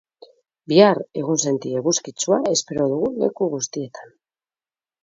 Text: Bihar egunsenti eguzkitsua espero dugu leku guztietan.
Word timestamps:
Bihar 0.71 1.01
egunsenti 1.23 1.75
eguzkitsua 1.81 2.41
espero 2.55 2.89
dugu 2.95 3.13
leku 3.21 3.53
guztietan. 3.57 4.15